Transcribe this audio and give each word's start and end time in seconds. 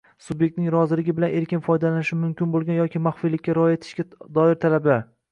Subyektning 0.27 0.67
roziligi 0.75 1.13
bilan 1.17 1.33
erkin 1.41 1.59
foydalanilishi 1.67 2.17
mumkin 2.21 2.49
bo‘lgan 2.55 2.79
yoki 2.79 3.01
maxfiylikka 3.09 3.55
rioya 3.59 3.77
etishga 3.81 4.07
doir 4.39 4.57
talablar 4.65 5.05